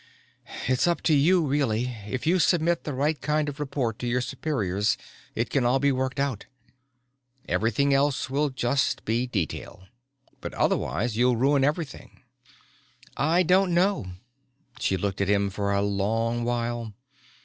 "It's 0.67 0.87
up 0.87 1.01
to 1.03 1.13
you 1.13 1.45
really. 1.45 1.85
If 2.07 2.25
you 2.25 2.39
submit 2.39 2.85
the 2.85 2.93
right 2.95 3.21
kind 3.21 3.47
of 3.47 3.59
report 3.59 3.99
to 3.99 4.07
your 4.07 4.19
superiors 4.19 4.97
it 5.35 5.51
can 5.51 5.63
all 5.63 5.77
be 5.77 5.91
worked 5.91 6.19
out. 6.19 6.47
Everything 7.47 7.93
else 7.93 8.27
will 8.27 8.49
just 8.49 9.05
be 9.05 9.27
detail. 9.27 9.83
But 10.39 10.55
otherwise 10.55 11.17
you'll 11.17 11.35
ruin 11.37 11.63
everything." 11.63 12.23
"I 13.15 13.43
don't 13.43 13.75
know." 13.75 14.07
She 14.79 14.97
looked 14.97 15.21
at 15.21 15.29
him 15.29 15.51
for 15.51 15.71
a 15.71 15.83
long 15.83 16.43
while. 16.43 16.95